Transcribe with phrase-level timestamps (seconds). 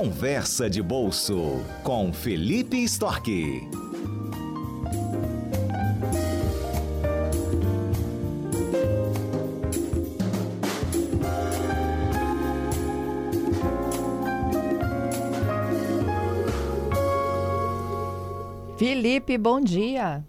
[0.00, 3.68] Conversa de Bolso com Felipe Storck.
[18.78, 20.24] Felipe, bom dia.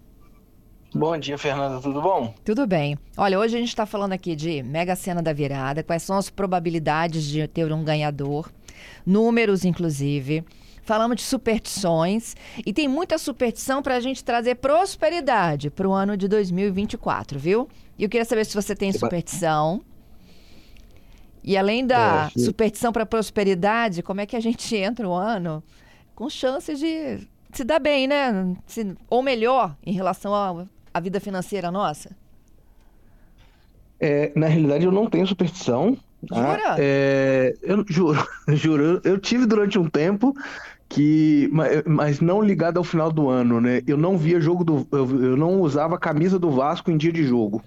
[0.93, 2.35] Bom dia, Fernanda, tudo bom?
[2.43, 2.97] Tudo bem.
[3.15, 6.29] Olha, hoje a gente está falando aqui de Mega Sena da Virada, quais são as
[6.29, 8.51] probabilidades de ter um ganhador,
[9.05, 10.43] números inclusive.
[10.83, 12.35] Falamos de superstições
[12.65, 17.69] e tem muita superstição para a gente trazer prosperidade para o ano de 2024, viu?
[17.97, 19.81] E eu queria saber se você tem superstição.
[21.43, 25.63] E além da é, superstição para prosperidade, como é que a gente entra o ano
[26.15, 28.55] com chances de se dar bem, né?
[28.65, 30.33] Se, ou melhor, em relação
[30.93, 32.15] a vida financeira nossa?
[33.99, 35.95] É, na realidade, eu não tenho superstição.
[36.27, 36.35] Tá?
[36.35, 36.75] Jura?
[36.77, 39.01] É, eu juro, juro.
[39.03, 40.33] Eu tive durante um tempo
[40.87, 41.49] que,
[41.85, 43.81] mas não ligado ao final do ano, né?
[43.87, 47.23] Eu não via jogo do, eu, não usava a camisa do Vasco em dia de
[47.23, 47.63] jogo.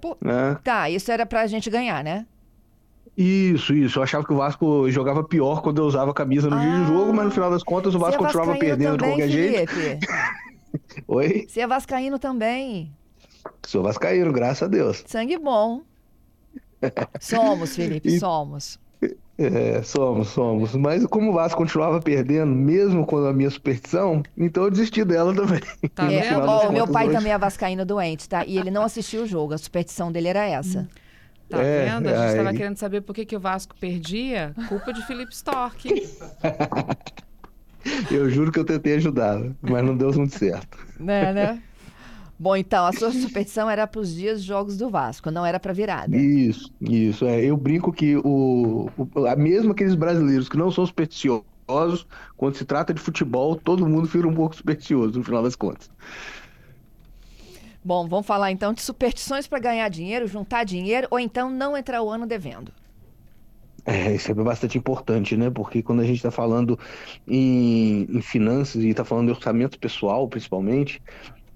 [0.00, 0.58] Pô, né?
[0.62, 2.26] Tá, isso era pra gente ganhar, né?
[3.16, 3.98] Isso, isso.
[3.98, 6.70] Eu achava que o Vasco jogava pior quando eu usava a camisa no ah, dia
[6.70, 9.28] de jogo, mas no final das contas o Vasco é continuava perdendo também, de qualquer
[9.28, 9.72] jeito.
[11.08, 11.46] Oi?
[11.48, 12.92] Você é vascaíno também.
[13.66, 15.02] Sou vascaíno, graças a Deus.
[15.06, 15.82] Sangue bom.
[17.20, 18.18] Somos, Felipe, e...
[18.18, 18.78] somos.
[19.38, 20.74] É, somos, somos.
[20.74, 25.34] Mas como o Vasco continuava perdendo, mesmo com a minha superstição, então eu desisti dela
[25.34, 25.60] também.
[25.94, 27.16] Tá é, ó, meu pai hoje.
[27.16, 28.44] também é vascaíno doente, tá?
[28.44, 30.86] E ele não assistiu o jogo, a superstição dele era essa.
[31.48, 32.08] Tá é, vendo?
[32.08, 34.54] A gente estava querendo saber por que, que o Vasco perdia.
[34.68, 35.88] Culpa de Felipe Stork.
[38.10, 40.78] Eu juro que eu tentei ajudar, mas não deu muito certo.
[40.98, 41.62] Né, né?
[42.40, 45.60] Bom, então, a sua superstição era para os dias de jogos do Vasco, não era
[45.60, 46.16] para virada.
[46.16, 47.26] Isso, isso.
[47.26, 47.44] É.
[47.44, 52.06] Eu brinco que o, o, mesmo aqueles brasileiros que não são supersticiosos,
[52.38, 55.90] quando se trata de futebol, todo mundo fica um pouco supersticioso, no final das contas.
[57.84, 62.02] Bom, vamos falar então de superstições para ganhar dinheiro, juntar dinheiro ou então não entrar
[62.02, 62.72] o ano devendo.
[63.84, 65.50] É, isso é bastante importante, né?
[65.50, 66.78] Porque quando a gente está falando
[67.26, 71.02] em, em, finanças e está falando de orçamento pessoal, principalmente,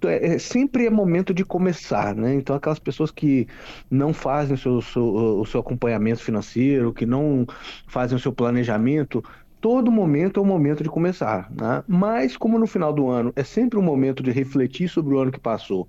[0.09, 2.35] é, é, sempre é momento de começar, né?
[2.35, 3.47] Então, aquelas pessoas que
[3.91, 7.47] não fazem o seu, seu, o seu acompanhamento financeiro, que não
[7.87, 9.23] fazem o seu planejamento,
[9.61, 11.83] todo momento é o momento de começar, né?
[11.89, 15.33] Mas, como no final do ano é sempre um momento de refletir sobre o ano
[15.33, 15.89] que passou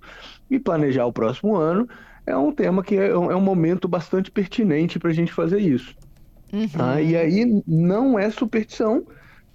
[0.50, 1.86] e planejar o próximo ano,
[2.26, 5.94] é um tema que é, é um momento bastante pertinente para a gente fazer isso.
[6.52, 6.68] Uhum.
[6.68, 7.00] Tá?
[7.00, 9.04] E aí não é superstição,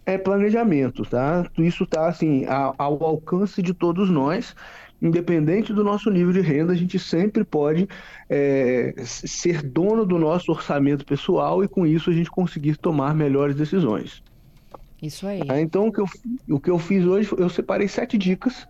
[0.05, 1.45] é planejamento, tá?
[1.57, 4.55] Isso está assim ao, alcance de todos nós
[5.01, 7.89] independente do nosso nível de renda, a gente sempre pode
[8.29, 13.55] é, ser dono do nosso orçamento pessoal e com isso a gente conseguir tomar melhores
[13.55, 14.21] decisões.
[15.01, 15.43] Isso aí.
[15.43, 15.59] Tá?
[15.59, 16.05] Então o que, eu,
[16.47, 18.67] o que eu fiz hoje, eu separei sete dicas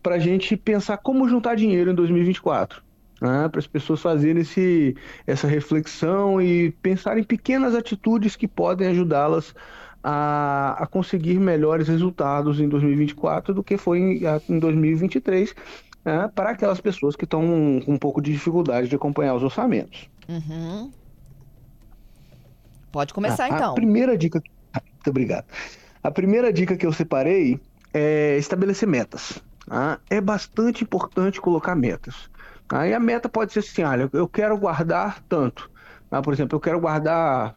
[0.00, 2.80] para a gente pensar como juntar dinheiro em 2024
[3.22, 8.88] né, para as pessoas fazerem esse, essa reflexão e pensar em pequenas atitudes que podem
[8.88, 9.54] ajudá-las
[10.02, 15.54] a, a, conseguir melhores resultados em 2024 do que foi em, em 2023,
[16.04, 20.08] né, para aquelas pessoas que estão com um pouco de dificuldade de acompanhar os orçamentos.
[20.28, 20.90] Uhum.
[22.90, 23.70] Pode começar a, então.
[23.72, 24.42] A primeira dica.
[24.74, 25.46] Muito obrigado.
[26.02, 27.60] A primeira dica que eu separei
[27.94, 29.42] é estabelecer metas.
[29.66, 29.98] Tá?
[30.10, 32.30] É bastante importante colocar metas.
[32.68, 35.70] Aí a meta pode ser assim, olha, eu quero guardar tanto.
[36.10, 37.54] Ah, por exemplo, eu quero guardar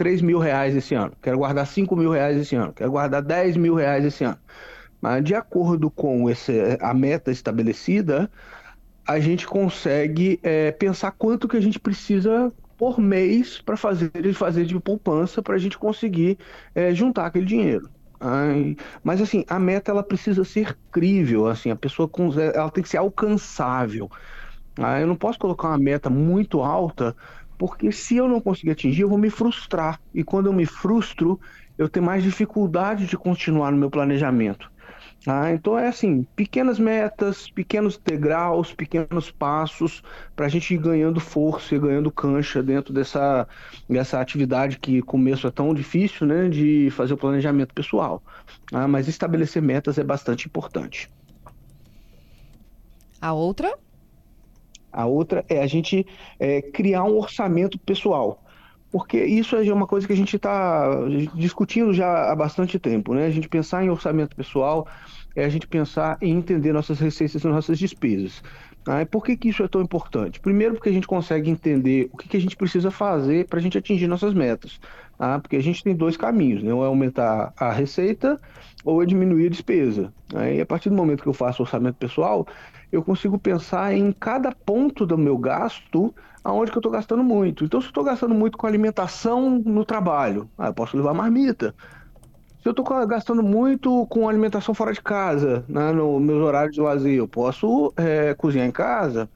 [0.00, 3.58] 3 mil reais esse ano, quero guardar 5 mil reais esse ano, quero guardar 10
[3.58, 4.38] mil reais esse ano.
[4.98, 8.30] Mas de acordo com esse, a meta estabelecida,
[9.06, 14.64] a gente consegue é, pensar quanto que a gente precisa por mês para fazer, fazer
[14.64, 16.38] de poupança para a gente conseguir
[16.74, 17.86] é, juntar aquele dinheiro.
[18.18, 22.82] Ai, mas assim, a meta ela precisa ser crível, assim, a pessoa com, ela tem
[22.82, 24.10] que ser alcançável.
[24.78, 27.14] Ah, eu não posso colocar uma meta muito alta,
[27.60, 30.00] porque se eu não conseguir atingir, eu vou me frustrar.
[30.14, 31.38] E quando eu me frustro,
[31.76, 34.66] eu tenho mais dificuldade de continuar no meu planejamento.
[35.26, 40.00] Ah, então é assim, pequenas metas, pequenos degraus, pequenos passos
[40.34, 43.46] para a gente ir ganhando força e ganhando cancha dentro dessa,
[43.86, 48.22] dessa atividade que começo é tão difícil, né, de fazer o planejamento pessoal.
[48.72, 51.10] Ah, mas estabelecer metas é bastante importante.
[53.20, 53.70] A outra?
[54.92, 56.06] A outra é a gente
[56.38, 58.42] é, criar um orçamento pessoal
[58.90, 60.88] porque isso é uma coisa que a gente está
[61.34, 63.26] discutindo já há bastante tempo, né?
[63.26, 64.86] A gente pensar em orçamento pessoal
[65.36, 68.42] é a gente pensar em entender nossas receitas e nossas despesas.
[68.86, 70.40] Ah, por que, que isso é tão importante?
[70.40, 73.62] Primeiro, porque a gente consegue entender o que, que a gente precisa fazer para a
[73.62, 74.80] gente atingir nossas metas.
[75.18, 76.74] Ah, porque a gente tem dois caminhos, né?
[76.74, 78.40] Ou é aumentar a receita
[78.84, 80.12] ou é diminuir a despesa.
[80.34, 82.46] Aí, a partir do momento que eu faço orçamento pessoal,
[82.92, 87.64] eu consigo pensar em cada ponto do meu gasto aonde que eu estou gastando muito.
[87.64, 91.74] Então, se eu estou gastando muito com alimentação no trabalho, ah, eu posso levar marmita.
[92.62, 96.80] Se eu estou gastando muito com alimentação fora de casa, né, no meus horários de
[96.80, 99.30] lazer, eu posso é, cozinhar em casa.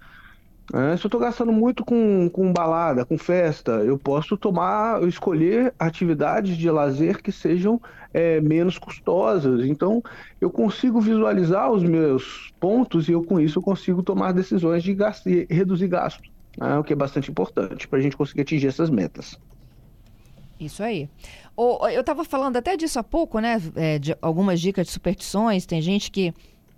[0.73, 0.97] Né?
[0.97, 6.57] Se eu estou gastando muito com, com balada, com festa, eu posso tomar, escolher atividades
[6.57, 7.81] de lazer que sejam
[8.13, 9.65] é, menos custosas.
[9.67, 10.03] Então,
[10.41, 14.95] eu consigo visualizar os meus pontos e eu com isso eu consigo tomar decisões de
[14.95, 16.79] gasto, reduzir gastos, né?
[16.79, 19.39] o que é bastante importante para a gente conseguir atingir essas metas.
[20.59, 21.11] Isso aí.
[21.93, 23.61] eu estava falando até disso há pouco, né?
[23.75, 25.67] É, de algumas dicas de superstições.
[25.67, 26.33] Tem gente que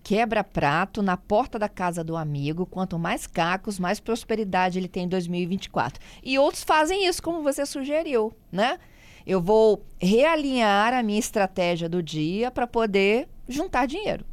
[0.06, 2.64] quebra prato na porta da casa do amigo.
[2.64, 6.00] Quanto mais cacos, mais prosperidade ele tem em 2024.
[6.22, 8.78] E outros fazem isso, como você sugeriu, né?
[9.26, 14.24] Eu vou realinhar a minha estratégia do dia para poder juntar dinheiro.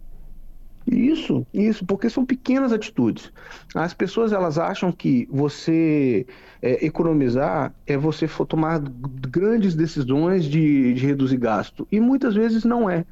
[0.85, 3.33] Isso, isso, porque são pequenas atitudes.
[3.73, 6.27] As pessoas elas acham que você
[6.61, 11.87] é, economizar é você tomar grandes decisões de, de reduzir gasto.
[11.91, 13.03] E muitas vezes não é.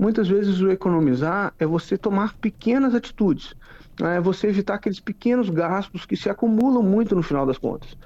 [0.00, 3.54] Muitas vezes o economizar é você tomar pequenas atitudes.
[4.00, 4.16] Né?
[4.16, 7.96] É você evitar aqueles pequenos gastos que se acumulam muito no final das contas.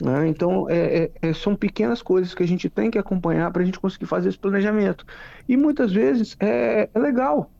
[0.00, 0.28] Né?
[0.28, 3.64] Então, é, é, é são pequenas coisas que a gente tem que acompanhar para a
[3.64, 5.06] gente conseguir fazer esse planejamento.
[5.48, 7.50] E muitas vezes é, é legal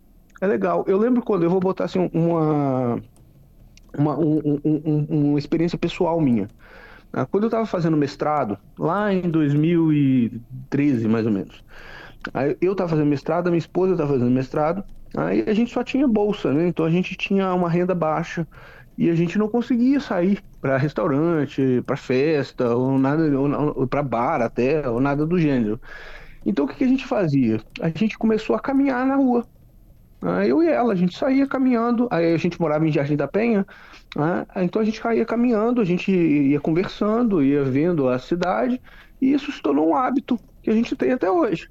[0.41, 0.85] é legal.
[0.87, 3.01] Eu lembro quando eu vou botar assim uma
[3.97, 6.49] uma, um, um, uma experiência pessoal minha.
[7.13, 11.65] Ah, quando eu estava fazendo mestrado, lá em 2013, mais ou menos,
[12.35, 14.85] aí eu estava fazendo mestrado, a minha esposa estava fazendo mestrado,
[15.17, 16.69] aí a gente só tinha bolsa, né?
[16.69, 18.47] Então a gente tinha uma renda baixa
[18.97, 24.43] e a gente não conseguia sair para restaurante, para festa, ou nada, ou, para bar
[24.43, 25.81] até, ou nada do gênero.
[26.45, 27.61] Então o que, que a gente fazia?
[27.81, 29.47] A gente começou a caminhar na rua.
[30.21, 30.49] Né?
[30.49, 33.65] Eu e ela, a gente saía caminhando, aí a gente morava em Jardim da Penha,
[34.17, 34.45] né?
[34.57, 38.81] então a gente saía caminhando, a gente ia conversando, ia vendo a cidade,
[39.21, 41.69] e isso se tornou um hábito que a gente tem até hoje.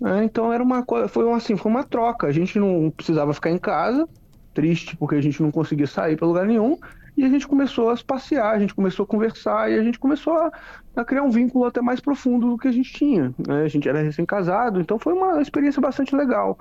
[0.00, 0.24] Né?
[0.24, 2.26] Então era uma foi assim, foi uma troca.
[2.26, 4.08] A gente não precisava ficar em casa,
[4.54, 6.78] triste porque a gente não conseguia sair para lugar nenhum,
[7.16, 10.34] e a gente começou a passear, a gente começou a conversar e a gente começou
[10.34, 10.52] a,
[10.94, 13.34] a criar um vínculo até mais profundo do que a gente tinha.
[13.46, 13.62] Né?
[13.62, 16.58] A gente era recém-casado, então foi uma experiência bastante legal.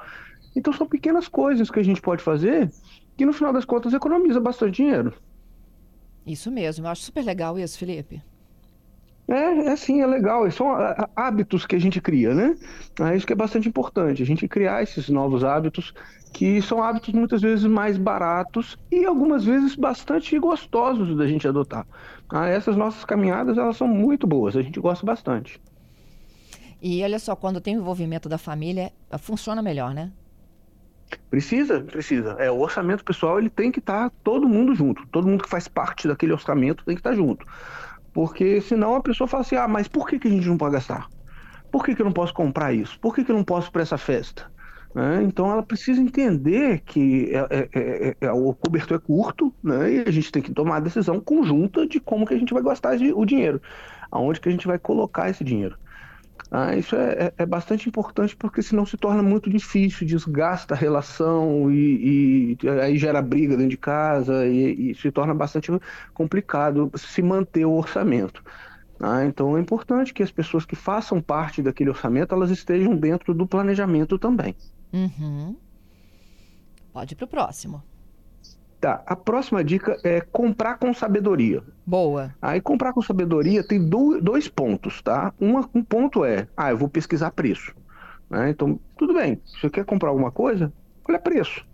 [0.55, 2.71] Então são pequenas coisas que a gente pode fazer
[3.17, 5.13] que no final das contas economiza bastante dinheiro.
[6.25, 8.21] Isso mesmo, eu acho super legal isso, Felipe.
[9.27, 10.49] É, é sim, é legal.
[10.51, 10.67] São
[11.15, 12.55] hábitos que a gente cria, né?
[12.99, 15.93] É isso que é bastante importante, a gente criar esses novos hábitos,
[16.31, 21.87] que são hábitos muitas vezes mais baratos e algumas vezes bastante gostosos da gente adotar.
[22.29, 25.59] Ah, essas nossas caminhadas, elas são muito boas, a gente gosta bastante.
[26.81, 30.11] E olha só, quando tem o envolvimento da família, funciona melhor, né?
[31.29, 32.35] Precisa, precisa.
[32.39, 35.05] É, o orçamento pessoal ele tem que estar tá todo mundo junto.
[35.07, 37.45] Todo mundo que faz parte daquele orçamento tem que estar tá junto.
[38.15, 40.73] Porque senão a pessoa fala assim: ah, mas por que, que a gente não pode
[40.73, 41.05] gastar?
[41.69, 42.97] Por que, que eu não posso comprar isso?
[43.01, 44.49] Por que, que eu não posso para essa festa?
[44.95, 47.69] É, então ela precisa entender que é, é,
[48.11, 51.19] é, é, o cobertor é curto né, e a gente tem que tomar a decisão
[51.19, 53.61] conjunta de como que a gente vai gastar o dinheiro,
[54.09, 55.77] aonde que a gente vai colocar esse dinheiro.
[56.51, 60.77] Ah, isso é, é, é, bastante importante porque senão se torna muito difícil, desgasta a
[60.77, 65.71] relação e, e aí gera briga dentro de casa e, e, se torna bastante
[66.13, 68.43] complicado se manter o orçamento.
[68.99, 73.33] Ah, então é importante que as pessoas que façam parte daquele orçamento elas estejam dentro
[73.33, 74.55] do planejamento também.
[74.93, 75.57] Uhum.
[76.93, 77.83] Pode ir para o próximo.
[78.79, 81.63] Tá, a próxima dica é comprar com sabedoria.
[81.85, 82.35] Boa.
[82.41, 85.33] Aí comprar com sabedoria tem do, dois pontos, tá?
[85.39, 87.73] Uma, um ponto é, ah, eu vou pesquisar preço.
[88.29, 88.49] Né?
[88.49, 90.71] Então, tudo bem, você quer comprar alguma coisa,
[91.07, 91.65] olha preço.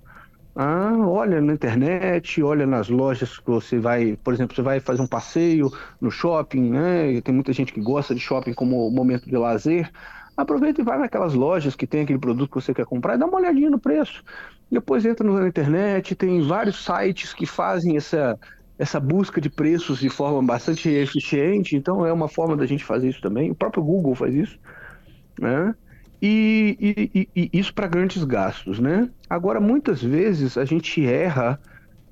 [0.56, 5.02] Ah, olha na internet, olha nas lojas que você vai, por exemplo, você vai fazer
[5.02, 7.22] um passeio no shopping, né?
[7.22, 9.90] Tem muita gente que gosta de shopping como momento de lazer.
[10.36, 13.26] Aproveita e vai naquelas lojas que tem aquele produto que você quer comprar e dá
[13.26, 14.24] uma olhadinha no preço.
[14.72, 18.40] Depois entra na internet, tem vários sites que fazem essa,
[18.80, 23.10] essa busca de preços de forma bastante eficiente, então é uma forma da gente fazer
[23.10, 23.52] isso também.
[23.52, 24.58] O próprio Google faz isso,
[25.40, 25.76] né?
[26.22, 29.10] E, e, e, e isso para grandes gastos, né?
[29.30, 31.60] Agora, muitas vezes a gente erra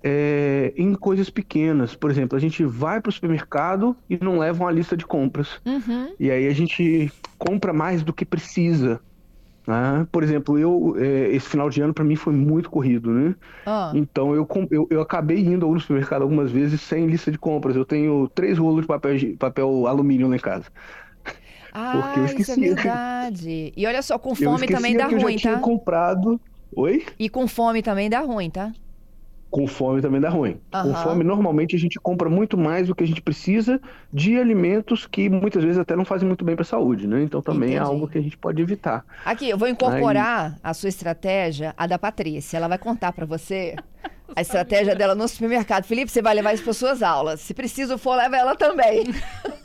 [0.03, 1.95] é, em coisas pequenas.
[1.95, 5.61] Por exemplo, a gente vai para o supermercado e não leva uma lista de compras.
[5.65, 6.13] Uhum.
[6.19, 8.99] E aí a gente compra mais do que precisa.
[9.71, 13.35] Ah, por exemplo, eu é, esse final de ano para mim foi muito corrido, né?
[13.65, 13.91] Ah.
[13.93, 17.75] Então eu, eu, eu acabei indo no supermercado algumas vezes sem lista de compras.
[17.75, 20.65] Eu tenho três rolos de papel, papel alumínio lá em casa.
[21.71, 22.51] Ah, Porque eu esqueci.
[22.51, 23.73] isso é verdade.
[23.77, 25.35] E olha só, com fome também dá ruim, eu já tá?
[25.37, 26.41] tinha comprado.
[26.75, 27.05] Oi?
[27.19, 28.71] E com fome também dá ruim, tá?
[29.49, 30.59] Com fome também dá ruim.
[30.73, 30.83] Uhum.
[30.83, 33.81] Com fome, normalmente a gente compra muito mais do que a gente precisa
[34.13, 37.23] de alimentos que muitas vezes até não fazem muito bem para a saúde, né?
[37.23, 37.89] Então também é Entendi.
[37.89, 39.03] é algo que a gente pode evitar.
[39.25, 40.59] Aqui, eu vou incorporar Aí...
[40.63, 42.57] a sua estratégia, a da Patrícia.
[42.57, 43.75] Ela vai contar para você
[44.35, 45.85] a estratégia dela no supermercado.
[45.85, 47.41] Felipe, você vai levar isso para suas aulas.
[47.41, 49.05] Se preciso for, leva ela também.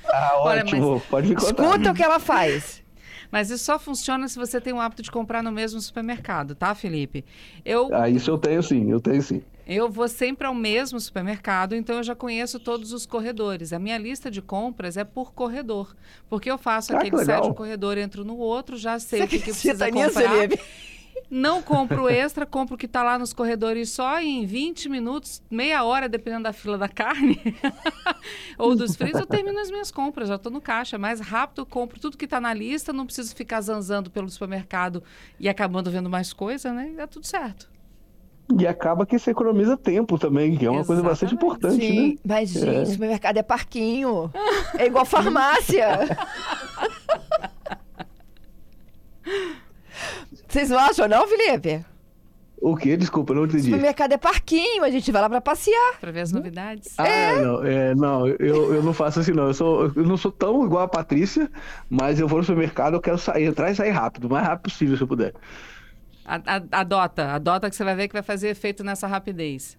[0.07, 0.93] Ah, ótimo.
[0.93, 1.63] Olha, Pode me contar.
[1.63, 2.83] Escuta o que ela faz.
[3.31, 6.73] Mas isso só funciona se você tem o hábito de comprar no mesmo supermercado, tá,
[6.75, 7.25] Felipe?
[7.65, 7.93] Eu...
[7.93, 9.43] Ah, isso eu tenho sim, eu tenho sim.
[9.67, 13.73] Eu vou sempre ao mesmo supermercado, então eu já conheço todos os corredores.
[13.73, 15.95] A minha lista de compras é por corredor,
[16.29, 19.25] porque eu faço ah, aquele sai de um corredor, entro no outro, já sei Você
[19.25, 20.49] o que, que precisa comprar.
[21.31, 25.83] Não compro extra, compro o que está lá nos corredores só em 20 minutos, meia
[25.83, 27.41] hora, dependendo da fila da carne
[28.59, 30.99] ou dos frios, eu termino as minhas compras, já estou no caixa.
[30.99, 35.03] Mais rápido, compro tudo que está na lista, não preciso ficar zanzando pelo supermercado
[35.41, 36.91] e acabando vendo mais coisa, né?
[36.91, 37.74] E dá tudo certo.
[38.59, 40.87] E acaba que você economiza tempo também, que é uma Exatamente.
[40.87, 42.17] coisa bastante importante, Sim, né?
[42.25, 42.83] Mas, gente, é.
[42.83, 44.31] o supermercado é parquinho.
[44.79, 45.87] É igual farmácia.
[50.47, 51.85] Vocês não acham, não, Felipe?
[52.61, 52.97] O quê?
[52.97, 53.63] Desculpa, não entendi.
[53.63, 55.99] O supermercado é parquinho, a gente vai lá para passear.
[56.01, 56.95] Para ver as novidades.
[56.97, 57.43] Ah, é.
[57.43, 59.49] não, é, não eu, eu não faço assim, não.
[59.49, 61.51] Eu, sou, eu não sou tão igual a Patrícia,
[61.91, 64.65] mas eu vou no supermercado, eu quero sair, entrar e sair rápido, o mais rápido
[64.71, 65.35] possível, se eu puder.
[66.73, 69.77] Adota, adota que você vai ver que vai fazer efeito nessa rapidez.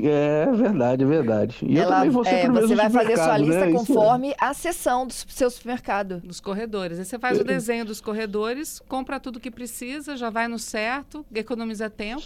[0.00, 1.58] É verdade, é verdade.
[1.62, 3.72] E Ela, eu também vou é, Você vai fazer sua lista né?
[3.72, 6.20] conforme a seção do seu supermercado.
[6.20, 6.98] Dos corredores.
[6.98, 7.40] Aí você faz é.
[7.40, 12.22] o desenho dos corredores, compra tudo que precisa, já vai no certo, economiza tempo,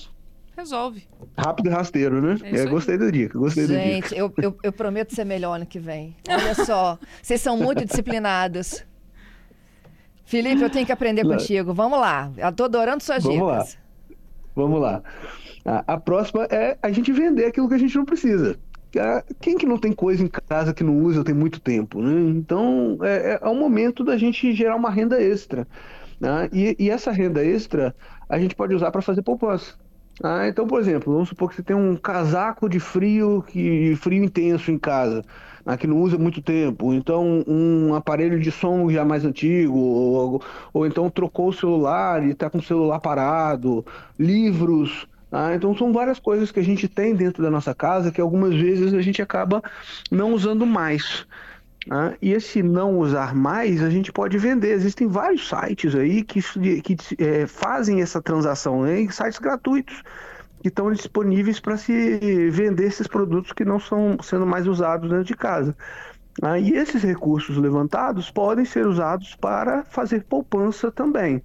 [0.56, 1.06] resolve.
[1.36, 2.38] Rápido e rasteiro, né?
[2.42, 4.14] É, é gostei da dica, gostei Gente, da dica.
[4.14, 6.14] Eu, eu, eu prometo ser melhor ano que vem.
[6.28, 8.84] Olha só, vocês são muito disciplinados.
[10.24, 11.74] Felipe, eu tenho que aprender contigo.
[11.74, 12.30] Vamos lá.
[12.36, 13.74] Eu tô adorando suas Vamos dicas.
[13.74, 14.16] Lá.
[14.56, 15.02] Vamos lá.
[15.64, 18.56] A, a, próxima é a gente vender aquilo que a gente não precisa.
[19.40, 22.30] Quem que não tem coisa em casa que não usa tem muito tempo, né?
[22.30, 25.66] Então é, é, é o momento da gente gerar uma renda extra.
[26.20, 26.48] Né?
[26.52, 27.94] E, e essa renda extra
[28.28, 29.74] a gente pode usar para fazer poupança.
[30.22, 34.22] Ah, então, por exemplo, vamos supor que você tem um casaco de frio, que frio
[34.22, 35.24] intenso em casa
[35.64, 40.42] né, que não usa muito tempo, então um aparelho de som já mais antigo, ou,
[40.72, 43.84] ou então trocou o celular e está com o celular parado,
[44.18, 45.06] livros.
[45.30, 48.54] Né, então são várias coisas que a gente tem dentro da nossa casa que algumas
[48.54, 49.62] vezes a gente acaba
[50.10, 51.26] não usando mais.
[51.86, 52.16] Né?
[52.20, 54.72] E esse não usar mais, a gente pode vender.
[54.72, 56.40] Existem vários sites aí que,
[56.80, 59.06] que é, fazem essa transação, né?
[59.10, 60.02] sites gratuitos
[60.62, 65.24] que estão disponíveis para se vender esses produtos que não estão sendo mais usados dentro
[65.24, 65.76] de casa.
[66.42, 71.42] Ah, e esses recursos levantados podem ser usados para fazer poupança também.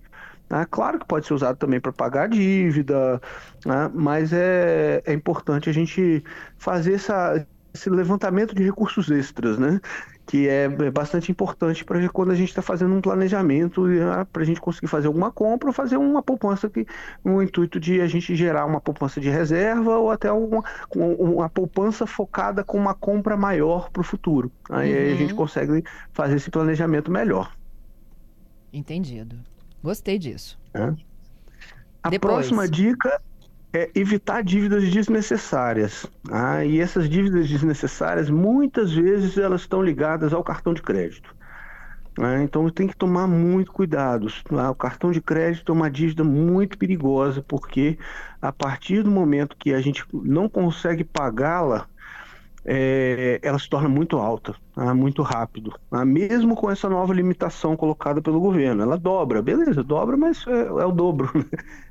[0.49, 3.21] Ah, claro que pode ser usado também para pagar dívida,
[3.67, 6.23] ah, mas é, é importante a gente
[6.57, 9.79] fazer essa, esse levantamento de recursos extras, né?
[10.29, 13.83] Que é, é bastante importante para quando a gente está fazendo um planejamento
[14.13, 16.85] ah, para a gente conseguir fazer alguma compra ou fazer uma poupança que
[17.25, 20.63] no intuito de a gente gerar uma poupança de reserva ou até uma,
[20.95, 24.51] uma poupança focada com uma compra maior para o futuro.
[24.69, 25.13] Aí uhum.
[25.13, 25.37] a gente uhum.
[25.37, 25.83] consegue
[26.13, 27.51] fazer esse planejamento melhor.
[28.71, 29.35] Entendido.
[29.83, 30.59] Gostei disso.
[30.75, 30.93] É.
[32.03, 32.35] A Depois...
[32.35, 33.19] próxima dica
[33.73, 36.05] é evitar dívidas desnecessárias.
[36.31, 41.35] Ah, e essas dívidas desnecessárias, muitas vezes, elas estão ligadas ao cartão de crédito.
[42.21, 44.27] Ah, então tem que tomar muito cuidado.
[44.51, 47.97] Ah, o cartão de crédito é uma dívida muito perigosa, porque
[48.41, 51.87] a partir do momento que a gente não consegue pagá-la,
[52.65, 54.93] é, ela se torna muito alta, tá?
[54.93, 55.73] muito rápido.
[55.89, 56.03] Tá?
[56.05, 58.83] Mesmo com essa nova limitação colocada pelo governo.
[58.83, 61.29] Ela dobra, beleza, dobra, mas é, é o dobro.
[61.39, 61.45] Né?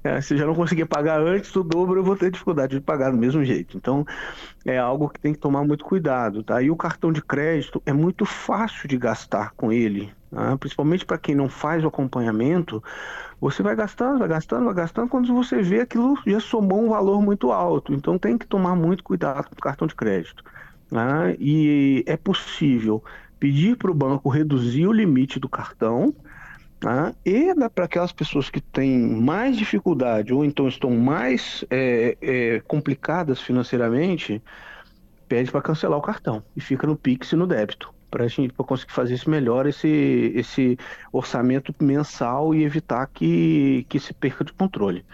[0.05, 3.11] É, se já não conseguia pagar antes, o dobro eu vou ter dificuldade de pagar
[3.11, 3.77] do mesmo jeito.
[3.77, 4.07] Então,
[4.65, 6.43] é algo que tem que tomar muito cuidado.
[6.43, 6.63] Tá?
[6.63, 10.13] E o cartão de crédito é muito fácil de gastar com ele.
[10.31, 10.57] Tá?
[10.59, 12.83] Principalmente para quem não faz o acompanhamento,
[13.41, 17.23] você vai gastando, vai gastando, vai gastando, quando você vê aquilo já somou um valor
[17.23, 17.93] muito alto.
[17.95, 20.45] Então tem que tomar muito cuidado com o cartão de crédito.
[20.91, 21.37] Né?
[21.39, 23.03] E é possível
[23.39, 26.15] pedir para o banco reduzir o limite do cartão.
[26.83, 27.15] Né?
[27.25, 33.41] E para aquelas pessoas que têm mais dificuldade ou então estão mais é, é, complicadas
[33.41, 34.43] financeiramente,
[35.29, 37.98] pede para cancelar o cartão e fica no Pix e no débito.
[38.11, 40.79] Para a gente conseguir fazer isso melhor, esse, esse
[41.13, 45.05] orçamento mensal e evitar que, que se perca de controle.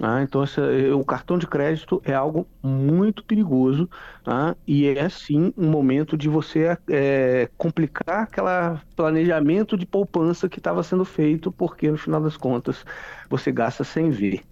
[0.00, 0.62] Ah, então, essa,
[0.94, 3.90] o cartão de crédito é algo muito perigoso
[4.22, 4.54] tá?
[4.64, 10.84] e é sim um momento de você é, complicar aquele planejamento de poupança que estava
[10.84, 12.84] sendo feito, porque no final das contas
[13.28, 14.42] você gasta sem ver.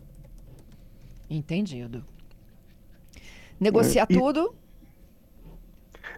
[1.31, 2.05] Entendido.
[3.61, 4.19] Negociar é, e...
[4.19, 4.53] tudo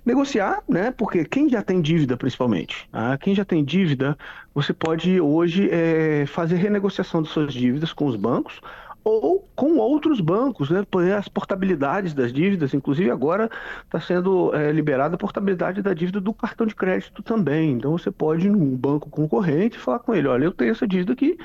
[0.09, 0.91] negociar, né?
[0.91, 4.17] Porque quem já tem dívida, principalmente, ah, quem já tem dívida,
[4.55, 8.61] você pode hoje é, fazer renegociação das suas dívidas com os bancos
[9.05, 10.85] ou com outros bancos, né?
[11.17, 13.51] As portabilidades das dívidas, inclusive agora
[13.85, 17.73] está sendo é, liberada a portabilidade da dívida do cartão de crédito também.
[17.73, 20.87] Então você pode ir num banco concorrente e falar com ele, olha, eu tenho essa
[20.87, 21.39] dívida aqui,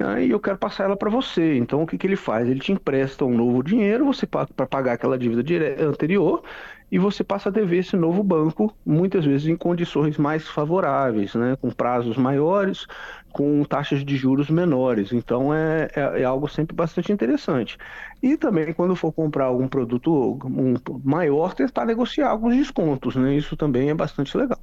[0.00, 1.56] aí e eu quero passar ela para você.
[1.56, 2.48] Então o que, que ele faz?
[2.48, 5.42] Ele te empresta um novo dinheiro, você para pagar aquela dívida
[5.84, 6.42] anterior
[6.90, 11.56] e você passa a dever esse novo banco, muitas vezes em condições mais favoráveis, né?
[11.60, 12.86] com prazos maiores,
[13.32, 15.12] com taxas de juros menores.
[15.12, 17.78] Então é, é, é algo sempre bastante interessante.
[18.20, 23.14] E também, quando for comprar algum produto um, maior, tentar negociar alguns descontos.
[23.14, 23.36] Né?
[23.36, 24.58] Isso também é bastante legal.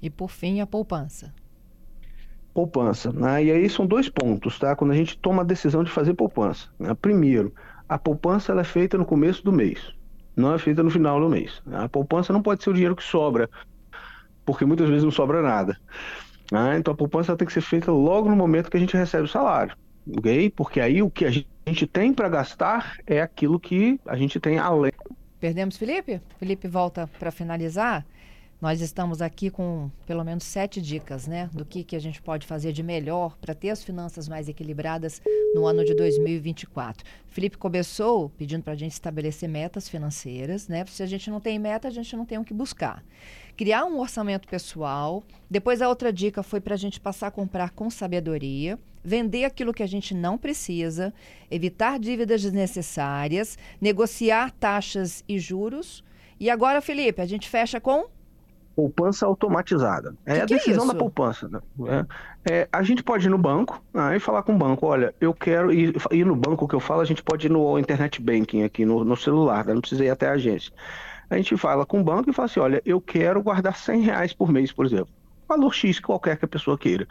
[0.00, 1.32] E por fim, a poupança
[2.52, 3.10] poupança.
[3.10, 3.44] Né?
[3.44, 4.76] E aí são dois pontos, tá?
[4.76, 6.68] Quando a gente toma a decisão de fazer poupança.
[6.78, 6.92] Né?
[6.92, 7.54] Primeiro,
[7.88, 9.94] a poupança ela é feita no começo do mês
[10.36, 11.62] não é feita no final do mês.
[11.72, 13.48] A poupança não pode ser o dinheiro que sobra,
[14.44, 15.78] porque muitas vezes não sobra nada.
[16.50, 16.78] Né?
[16.78, 19.28] Então a poupança tem que ser feita logo no momento que a gente recebe o
[19.28, 19.76] salário,
[20.16, 20.50] ok?
[20.50, 24.58] Porque aí o que a gente tem para gastar é aquilo que a gente tem
[24.58, 24.92] além.
[25.40, 26.20] Perdemos Felipe?
[26.38, 28.04] Felipe volta para finalizar.
[28.62, 32.46] Nós estamos aqui com pelo menos sete dicas, né, do que, que a gente pode
[32.46, 35.20] fazer de melhor para ter as finanças mais equilibradas
[35.52, 37.04] no ano de 2024.
[37.26, 40.84] Felipe começou pedindo para a gente estabelecer metas financeiras, né?
[40.86, 43.04] Se a gente não tem meta, a gente não tem o que buscar.
[43.56, 45.24] Criar um orçamento pessoal.
[45.50, 49.74] Depois a outra dica foi para a gente passar a comprar com sabedoria vender aquilo
[49.74, 51.12] que a gente não precisa,
[51.50, 56.04] evitar dívidas desnecessárias, negociar taxas e juros.
[56.38, 58.06] E agora, Felipe, a gente fecha com
[58.74, 60.14] poupança automatizada.
[60.24, 61.48] É que a é decisão é da poupança.
[61.48, 61.60] Né?
[62.44, 65.14] É, é, a gente pode ir no banco né, e falar com o banco, olha,
[65.20, 68.20] eu quero ir, ir, no banco que eu falo, a gente pode ir no internet
[68.20, 69.74] banking aqui no, no celular, né?
[69.74, 70.72] não precisa ir até a agência.
[71.30, 74.32] A gente fala com o banco e fala assim, olha, eu quero guardar 100 reais
[74.32, 75.08] por mês, por exemplo.
[75.48, 77.06] Valor X qualquer que a pessoa queira.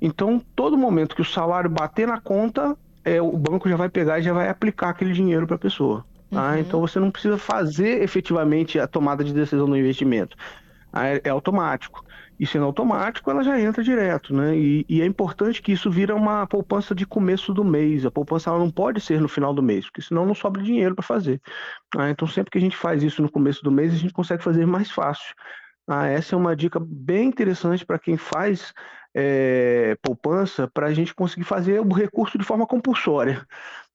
[0.00, 4.20] Então, todo momento que o salário bater na conta, é, o banco já vai pegar
[4.20, 6.04] e já vai aplicar aquele dinheiro para a pessoa.
[6.30, 6.52] Tá?
[6.52, 6.58] Uhum.
[6.58, 10.36] Então, você não precisa fazer efetivamente a tomada de decisão do investimento
[10.94, 12.04] é, é automático.
[12.38, 14.56] E sendo automático, ela já entra direto, né?
[14.56, 18.06] E, e, é importante que isso vira uma poupança de começo do mês.
[18.06, 20.94] A poupança ela não pode ser no final do mês, porque senão não sobra dinheiro
[20.94, 21.40] para fazer.
[21.96, 24.42] Ah, então, sempre que a gente faz isso no começo do mês, a gente consegue
[24.42, 25.34] fazer mais fácil.
[25.88, 28.72] Ah, essa é uma dica bem interessante para quem faz
[29.14, 33.44] é, poupança, para a gente conseguir fazer o recurso de forma compulsória.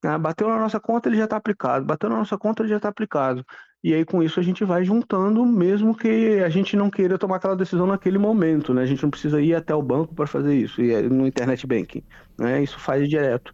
[0.04, 1.86] Ah, bateu na nossa conta, ele já está aplicado.
[1.86, 3.46] Bateu na nossa conta, ele já está aplicado.
[3.84, 7.36] E aí, com isso, a gente vai juntando, mesmo que a gente não queira tomar
[7.36, 8.82] aquela decisão naquele momento, né?
[8.82, 11.68] A gente não precisa ir até o banco para fazer isso, e é no internet
[11.68, 12.02] banking,
[12.40, 12.64] né?
[12.64, 13.54] Isso faz direto,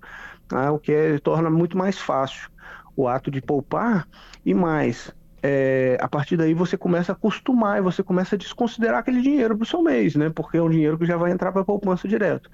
[0.51, 0.69] né?
[0.69, 2.47] o que é, torna muito mais fácil
[2.95, 4.07] o ato de poupar
[4.45, 5.11] e mais.
[5.41, 9.55] É, a partir daí você começa a acostumar e você começa a desconsiderar aquele dinheiro
[9.55, 10.29] para o seu mês, né?
[10.29, 12.51] Porque é um dinheiro que já vai entrar para a poupança direto.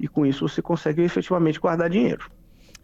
[0.00, 2.28] E com isso você consegue efetivamente guardar dinheiro.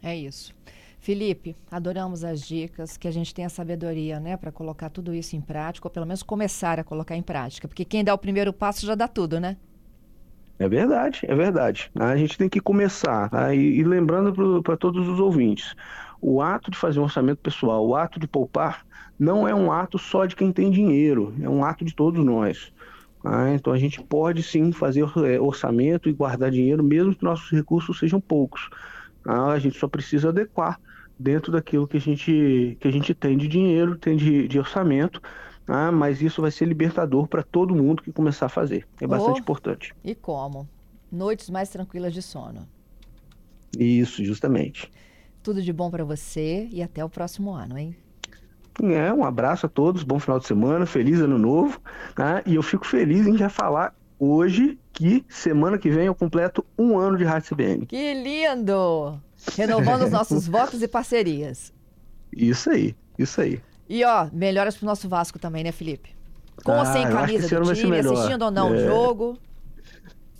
[0.01, 0.53] É isso.
[0.99, 5.41] Felipe, adoramos as dicas, que a gente tenha sabedoria, né, para colocar tudo isso em
[5.41, 8.85] prática, ou pelo menos começar a colocar em prática, porque quem dá o primeiro passo
[8.85, 9.55] já dá tudo, né?
[10.59, 11.89] É verdade, é verdade.
[11.95, 13.55] A gente tem que começar, tá?
[13.55, 15.73] e, e lembrando para todos os ouvintes,
[16.21, 18.85] o ato de fazer um orçamento pessoal, o ato de poupar,
[19.17, 22.73] não é um ato só de quem tem dinheiro, é um ato de todos nós.
[23.23, 23.53] Tá?
[23.53, 27.97] Então a gente pode sim fazer é, orçamento e guardar dinheiro, mesmo que nossos recursos
[27.97, 28.69] sejam poucos.
[29.23, 29.47] Tá?
[29.47, 30.77] A gente só precisa adequar
[31.19, 35.21] dentro daquilo que a gente, que a gente tem de dinheiro, tem de, de orçamento,
[35.67, 38.87] ah, mas isso vai ser libertador para todo mundo que começar a fazer.
[38.99, 39.93] É bastante oh, importante.
[40.03, 40.67] E como?
[41.11, 42.67] Noites mais tranquilas de sono.
[43.77, 44.89] Isso, justamente.
[45.43, 47.95] Tudo de bom para você e até o próximo ano, hein?
[48.81, 51.79] É, um abraço a todos, bom final de semana, feliz ano novo.
[52.15, 52.41] Tá?
[52.45, 56.97] E eu fico feliz em já falar hoje que semana que vem eu completo um
[56.97, 57.85] ano de Rádio CBN.
[57.85, 59.21] Que lindo!
[59.55, 61.73] Renovando os nossos votos e parcerias.
[62.35, 63.61] Isso aí, isso aí.
[63.87, 66.15] E ó, melhoras pro nosso Vasco também, né, Felipe?
[66.63, 68.85] Com ah, ou sem camisa do time, assistindo ou não o é...
[68.85, 69.37] jogo.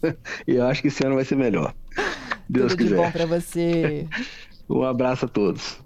[0.45, 1.73] eu acho que esse ano vai ser melhor.
[2.47, 2.95] Deus Tudo quiser.
[2.95, 4.07] de bom para você.
[4.69, 5.79] um abraço a todos.